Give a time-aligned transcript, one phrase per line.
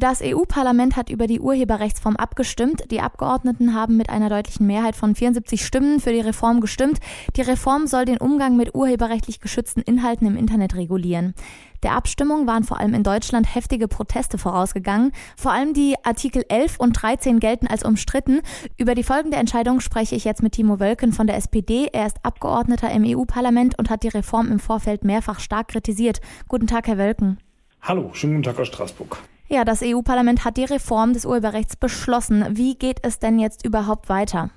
[0.00, 2.90] Das EU-Parlament hat über die Urheberrechtsform abgestimmt.
[2.90, 7.00] Die Abgeordneten haben mit einer deutlichen Mehrheit von 74 Stimmen für die Reform gestimmt.
[7.36, 11.34] Die Reform soll den Umgang mit urheberrechtlich geschützten Inhalten im Internet regulieren.
[11.82, 15.12] Der Abstimmung waren vor allem in Deutschland heftige Proteste vorausgegangen.
[15.36, 18.40] Vor allem die Artikel 11 und 13 gelten als umstritten.
[18.78, 21.90] Über die folgende Entscheidung spreche ich jetzt mit Timo Wölken von der SPD.
[21.92, 26.22] Er ist Abgeordneter im EU-Parlament und hat die Reform im Vorfeld mehrfach stark kritisiert.
[26.48, 27.36] Guten Tag, Herr Wölken.
[27.82, 29.18] Hallo, schönen guten Tag aus Straßburg.
[29.52, 32.44] Ja, das EU-Parlament hat die Reform des Urheberrechts beschlossen.
[32.50, 34.50] Wie geht es denn jetzt überhaupt weiter?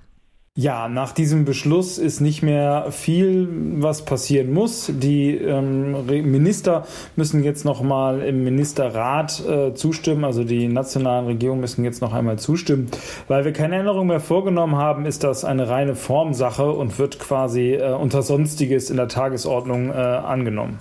[0.55, 3.49] Ja, nach diesem Beschluss ist nicht mehr viel,
[3.81, 4.91] was passieren muss.
[4.93, 11.62] Die ähm, Minister müssen jetzt noch mal im Ministerrat äh, zustimmen, also die nationalen Regierungen
[11.62, 12.91] müssen jetzt noch einmal zustimmen.
[13.27, 17.73] Weil wir keine Änderung mehr vorgenommen haben, ist das eine reine Formsache und wird quasi
[17.73, 20.77] äh, unter Sonstiges in der Tagesordnung äh, angenommen.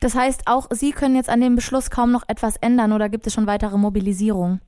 [0.00, 3.26] Das heißt, auch Sie können jetzt an dem Beschluss kaum noch etwas ändern oder gibt
[3.26, 4.60] es schon weitere Mobilisierung?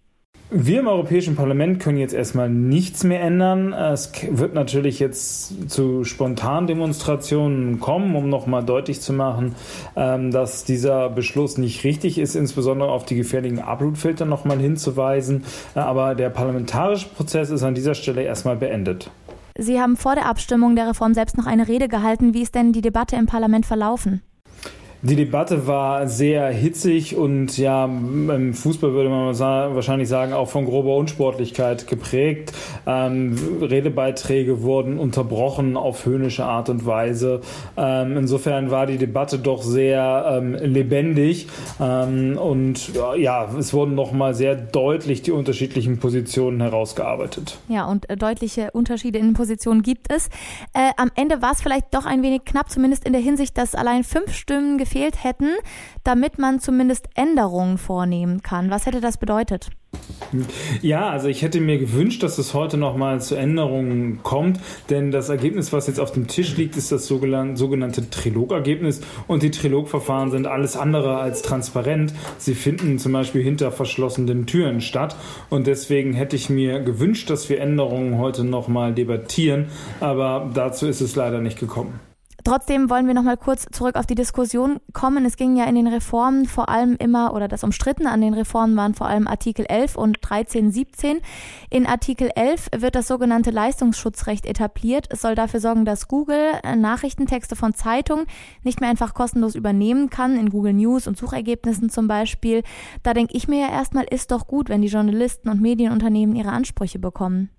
[0.52, 3.72] Wir im Europäischen Parlament können jetzt erstmal nichts mehr ändern.
[3.72, 9.54] Es wird natürlich jetzt zu spontanen Demonstrationen kommen, um nochmal deutlich zu machen,
[9.94, 15.44] ähm, dass dieser Beschluss nicht richtig ist, insbesondere auf die gefährlichen Uploadfilter nochmal hinzuweisen.
[15.76, 19.08] Äh, aber der parlamentarische Prozess ist an dieser Stelle erstmal beendet.
[19.56, 22.34] Sie haben vor der Abstimmung der Reform selbst noch eine Rede gehalten.
[22.34, 24.22] Wie ist denn die Debatte im Parlament verlaufen?
[25.02, 30.66] Die Debatte war sehr hitzig und ja, im Fußball würde man wahrscheinlich sagen, auch von
[30.66, 32.52] grober Unsportlichkeit geprägt.
[32.86, 37.40] Ähm, Redebeiträge wurden unterbrochen auf höhnische Art und Weise.
[37.78, 41.48] Ähm, insofern war die Debatte doch sehr ähm, lebendig
[41.80, 47.56] ähm, und ja, es wurden nochmal sehr deutlich die unterschiedlichen Positionen herausgearbeitet.
[47.68, 50.28] Ja, und äh, deutliche Unterschiede in Positionen gibt es.
[50.74, 53.74] Äh, am Ende war es vielleicht doch ein wenig knapp, zumindest in der Hinsicht, dass
[53.74, 55.50] allein fünf Stimmen gefehlt hätten,
[56.04, 58.70] damit man zumindest Änderungen vornehmen kann.
[58.70, 59.70] Was hätte das bedeutet?
[60.80, 65.28] Ja, also ich hätte mir gewünscht, dass es heute nochmal zu Änderungen kommt, denn das
[65.28, 70.46] Ergebnis, was jetzt auf dem Tisch liegt, ist das sogenannte Trilogergebnis und die Trilogverfahren sind
[70.46, 72.14] alles andere als transparent.
[72.38, 75.16] Sie finden zum Beispiel hinter verschlossenen Türen statt
[75.48, 79.66] und deswegen hätte ich mir gewünscht, dass wir Änderungen heute nochmal debattieren,
[79.98, 82.09] aber dazu ist es leider nicht gekommen.
[82.44, 85.24] Trotzdem wollen wir noch mal kurz zurück auf die Diskussion kommen.
[85.24, 88.76] Es ging ja in den Reformen vor allem immer, oder das Umstrittene an den Reformen
[88.76, 91.20] waren vor allem Artikel 11 und 13, 17.
[91.68, 95.06] In Artikel 11 wird das sogenannte Leistungsschutzrecht etabliert.
[95.10, 98.26] Es soll dafür sorgen, dass Google äh, Nachrichtentexte von Zeitungen
[98.62, 102.62] nicht mehr einfach kostenlos übernehmen kann, in Google News und Suchergebnissen zum Beispiel.
[103.02, 106.50] Da denke ich mir ja erstmal, ist doch gut, wenn die Journalisten und Medienunternehmen ihre
[106.50, 107.50] Ansprüche bekommen.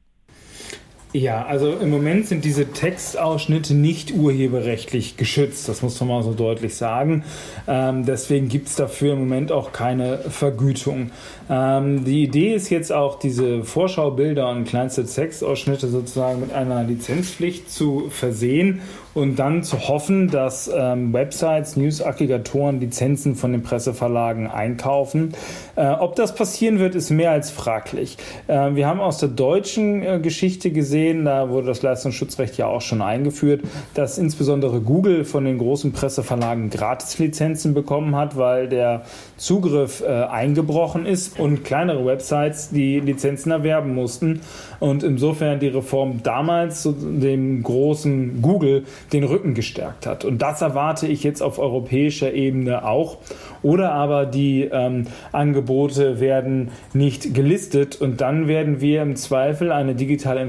[1.14, 6.34] Ja, also im Moment sind diese Textausschnitte nicht urheberrechtlich geschützt, das muss man mal so
[6.34, 7.26] deutlich sagen.
[7.68, 11.12] Ähm, deswegen gibt es dafür im Moment auch keine Vergütung.
[11.50, 17.70] Ähm, die Idee ist jetzt auch, diese Vorschaubilder und kleinste Textausschnitte sozusagen mit einer Lizenzpflicht
[17.70, 18.80] zu versehen
[19.14, 25.34] und dann zu hoffen, dass ähm, Websites, News-Aggregatoren Lizenzen von den Presseverlagen einkaufen.
[25.76, 28.18] Äh, ob das passieren wird, ist mehr als fraglich.
[28.48, 32.82] Äh, wir haben aus der deutschen äh, Geschichte gesehen, da wurde das Leistungsschutzrecht ja auch
[32.82, 33.62] schon eingeführt,
[33.94, 39.04] dass insbesondere Google von den großen Presseverlagen Gratislizenzen bekommen hat, weil der
[39.38, 44.42] Zugriff äh, eingebrochen ist und kleinere Websites die Lizenzen erwerben mussten.
[44.80, 50.26] Und insofern die Reform damals zu dem großen Google den Rücken gestärkt hat.
[50.26, 53.18] Und das erwarte ich jetzt auf europäischer Ebene auch.
[53.64, 59.94] Oder aber die ähm, Angebote werden nicht gelistet und dann werden wir im Zweifel eine
[59.94, 60.40] digitale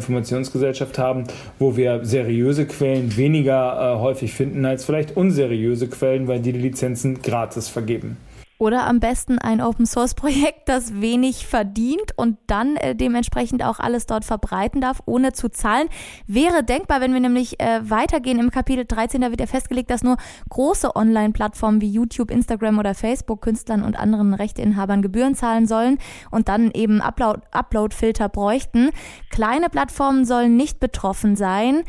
[0.43, 1.25] Informationsgesellschaft haben,
[1.59, 6.61] wo wir seriöse Quellen weniger äh, häufig finden als vielleicht unseriöse Quellen, weil die die
[6.61, 8.17] Lizenzen gratis vergeben.
[8.63, 13.81] Oder am besten ein Open Source Projekt, das wenig verdient und dann äh, dementsprechend auch
[13.81, 15.89] alles dort verbreiten darf, ohne zu zahlen.
[16.29, 20.05] Wäre denkbar, wenn wir nämlich äh, weitergehen im Kapitel 13, da wird ja festgelegt, dass
[20.05, 20.17] nur
[20.49, 25.99] große Online-Plattformen wie YouTube, Instagram oder Facebook Künstlern und anderen Rechteinhabern Gebühren zahlen sollen
[26.31, 28.91] und dann eben Upload-Filter bräuchten.
[29.31, 31.83] Kleine Plattformen sollen nicht betroffen sein.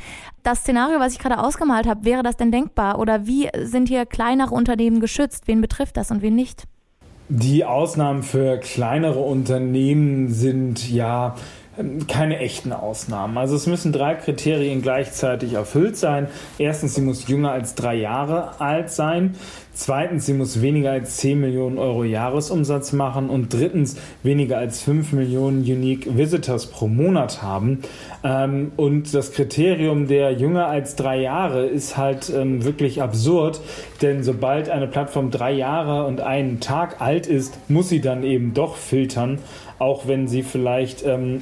[0.44, 3.00] Das Szenario, was ich gerade ausgemalt habe, wäre das denn denkbar?
[3.00, 5.48] Oder wie sind hier kleinere Unternehmen geschützt?
[5.48, 6.66] Wen betrifft das und wen nicht?
[7.30, 11.36] Die Ausnahmen für kleinere Unternehmen sind ja
[12.08, 13.38] keine echten Ausnahmen.
[13.38, 16.28] Also es müssen drei Kriterien gleichzeitig erfüllt sein.
[16.60, 19.36] Erstens, sie muss jünger als drei Jahre alt sein.
[19.76, 25.14] Zweitens, sie muss weniger als 10 Millionen Euro Jahresumsatz machen und drittens weniger als 5
[25.14, 27.80] Millionen Unique Visitors pro Monat haben.
[28.24, 33.62] Ähm, und das Kriterium der jünger als drei Jahre ist halt ähm, wirklich absurd,
[34.04, 38.54] denn sobald eine Plattform drei Jahre und einen Tag alt ist, muss sie dann eben
[38.54, 39.40] doch filtern,
[39.84, 41.42] auch wenn sie vielleicht ähm,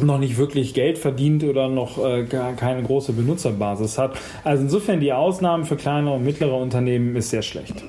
[0.00, 4.16] noch nicht wirklich Geld verdient oder noch äh, gar keine große Benutzerbasis hat.
[4.42, 7.84] Also insofern die Ausnahmen für kleinere und mittlere Unternehmen ist sehr schlecht.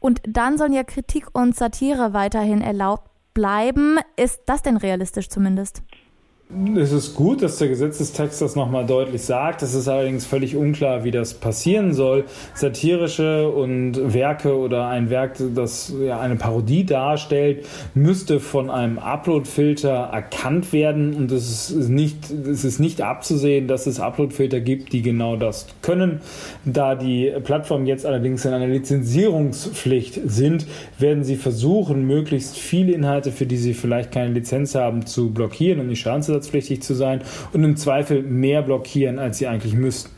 [0.00, 3.98] Und dann sollen ja Kritik und Satire weiterhin erlaubt bleiben.
[4.16, 5.82] Ist das denn realistisch zumindest?
[6.76, 9.62] Es ist gut, dass der Gesetzestext das nochmal deutlich sagt.
[9.62, 12.24] Es ist allerdings völlig unklar, wie das passieren soll.
[12.54, 20.10] Satirische und Werke oder ein Werk, das ja eine Parodie darstellt, müsste von einem Uploadfilter
[20.12, 21.14] erkannt werden.
[21.14, 25.66] Und es ist nicht, es ist nicht abzusehen, dass es Uploadfilter gibt, die genau das
[25.80, 26.20] können.
[26.66, 30.66] Da die Plattformen jetzt allerdings in einer Lizenzierungspflicht sind,
[30.98, 35.80] werden sie versuchen, möglichst viele Inhalte, für die sie vielleicht keine Lizenz haben, zu blockieren,
[35.80, 37.22] um die Schadensersatz schutzpflichtig zu sein
[37.52, 40.10] und im Zweifel mehr blockieren, als sie eigentlich müssten.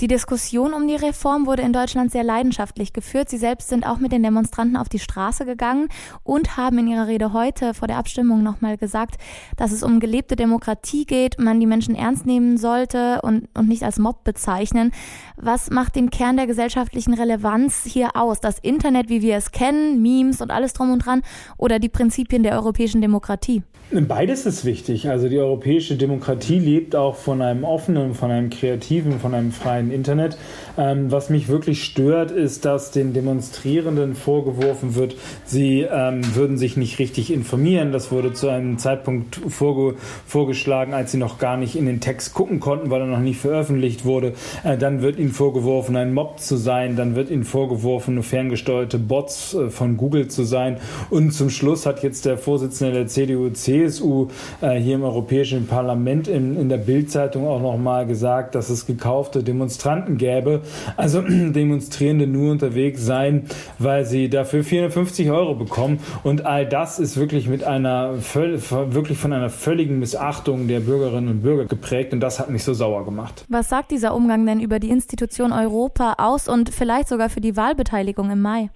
[0.00, 3.28] Die Diskussion um die Reform wurde in Deutschland sehr leidenschaftlich geführt.
[3.28, 5.88] Sie selbst sind auch mit den Demonstranten auf die Straße gegangen
[6.24, 9.16] und haben in ihrer Rede heute vor der Abstimmung nochmal gesagt,
[9.56, 13.84] dass es um gelebte Demokratie geht, man die Menschen ernst nehmen sollte und, und nicht
[13.84, 14.90] als Mob bezeichnen.
[15.36, 18.40] Was macht den Kern der gesellschaftlichen Relevanz hier aus?
[18.40, 21.22] Das Internet, wie wir es kennen, Memes und alles drum und dran
[21.56, 23.62] oder die Prinzipien der europäischen Demokratie?
[23.92, 25.08] Beides ist wichtig.
[25.08, 29.83] Also die europäische Demokratie lebt auch von einem offenen, von einem kreativen, von einem freien
[29.90, 30.36] Internet.
[30.76, 35.14] Ähm, was mich wirklich stört, ist, dass den Demonstrierenden vorgeworfen wird,
[35.44, 37.92] sie ähm, würden sich nicht richtig informieren.
[37.92, 39.96] Das wurde zu einem Zeitpunkt vorge
[40.26, 43.40] vorgeschlagen, als sie noch gar nicht in den Text gucken konnten, weil er noch nicht
[43.40, 44.34] veröffentlicht wurde.
[44.62, 46.96] Äh, dann wird ihnen vorgeworfen, ein Mob zu sein.
[46.96, 50.78] Dann wird ihnen vorgeworfen, ferngesteuerte Bots äh, von Google zu sein.
[51.10, 54.28] Und zum Schluss hat jetzt der Vorsitzende der CDU-CSU
[54.60, 58.86] äh, hier im Europäischen Parlament in, in der Bildzeitung auch noch mal gesagt, dass es
[58.86, 59.42] gekaufte
[59.74, 60.62] Demonstranten gäbe
[60.96, 63.44] also Demonstrierende nur unterwegs sein,
[63.78, 65.98] weil sie dafür 450 Euro bekommen.
[66.22, 71.42] Und all das ist wirklich mit einer wirklich von einer völligen Missachtung der Bürgerinnen und
[71.42, 73.44] Bürger geprägt und das hat mich so sauer gemacht.
[73.48, 77.56] Was sagt dieser Umgang denn über die Institution Europa aus und vielleicht sogar für die
[77.56, 78.70] Wahlbeteiligung im Mai?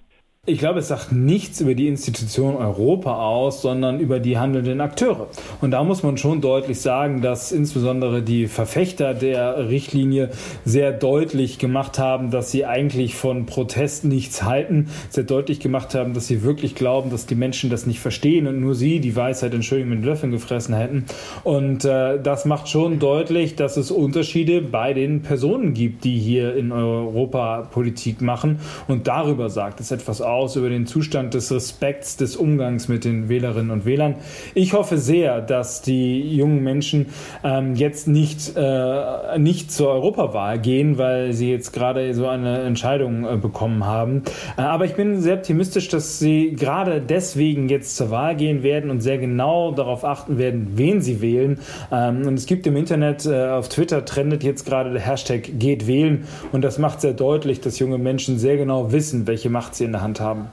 [0.45, 5.27] Ich glaube, es sagt nichts über die Institution Europa aus, sondern über die handelnden Akteure.
[5.59, 10.29] Und da muss man schon deutlich sagen, dass insbesondere die Verfechter der Richtlinie
[10.63, 16.13] sehr deutlich gemacht haben, dass sie eigentlich von Protest nichts halten, sehr deutlich gemacht haben,
[16.13, 19.53] dass sie wirklich glauben, dass die Menschen das nicht verstehen und nur sie die Weisheit,
[19.53, 21.05] Entschuldigung, mit Löffeln gefressen hätten.
[21.43, 26.55] Und äh, das macht schon deutlich, dass es Unterschiede bei den Personen gibt, die hier
[26.55, 28.59] in Europa Politik machen.
[28.87, 33.05] Und darüber sagt es etwas aus aus über den Zustand des Respekts, des Umgangs mit
[33.05, 34.15] den Wählerinnen und Wählern.
[34.53, 37.07] Ich hoffe sehr, dass die jungen Menschen
[37.43, 43.25] ähm, jetzt nicht, äh, nicht zur Europawahl gehen, weil sie jetzt gerade so eine Entscheidung
[43.25, 44.23] äh, bekommen haben.
[44.57, 48.89] Äh, aber ich bin sehr optimistisch, dass sie gerade deswegen jetzt zur Wahl gehen werden
[48.89, 51.59] und sehr genau darauf achten werden, wen sie wählen.
[51.91, 55.87] Ähm, und es gibt im Internet, äh, auf Twitter trendet jetzt gerade der Hashtag geht
[55.87, 59.85] wählen und das macht sehr deutlich, dass junge Menschen sehr genau wissen, welche Macht sie
[59.85, 60.49] in der Hand haben haben.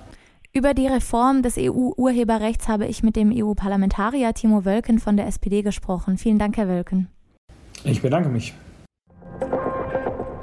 [0.53, 5.63] Über die Reform des EU-Urheberrechts habe ich mit dem EU-Parlamentarier Timo Wölken von der SPD
[5.63, 6.17] gesprochen.
[6.17, 7.09] Vielen Dank, Herr Wölken.
[7.85, 8.55] Ich bedanke mich.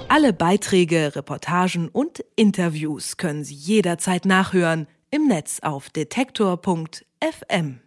[0.08, 7.80] Alle Beiträge, Reportagen und Interviews können Sie jederzeit nachhören im Netz auf detektor.fm.